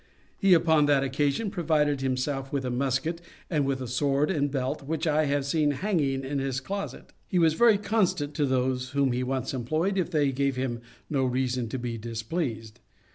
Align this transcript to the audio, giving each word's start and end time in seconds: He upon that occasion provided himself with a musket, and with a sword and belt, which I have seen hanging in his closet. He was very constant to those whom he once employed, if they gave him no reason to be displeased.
He 0.39 0.55
upon 0.55 0.87
that 0.87 1.03
occasion 1.03 1.51
provided 1.51 2.01
himself 2.01 2.51
with 2.51 2.65
a 2.65 2.71
musket, 2.71 3.21
and 3.51 3.67
with 3.67 3.79
a 3.83 3.87
sword 3.87 4.31
and 4.31 4.49
belt, 4.49 4.81
which 4.81 5.05
I 5.05 5.25
have 5.25 5.45
seen 5.45 5.69
hanging 5.69 6.23
in 6.23 6.39
his 6.39 6.59
closet. 6.59 7.13
He 7.27 7.37
was 7.37 7.53
very 7.53 7.77
constant 7.77 8.33
to 8.33 8.47
those 8.47 8.93
whom 8.97 9.11
he 9.11 9.21
once 9.21 9.53
employed, 9.53 9.99
if 9.99 10.09
they 10.09 10.31
gave 10.31 10.55
him 10.55 10.81
no 11.07 11.23
reason 11.25 11.69
to 11.69 11.77
be 11.77 11.99
displeased. 11.99 12.79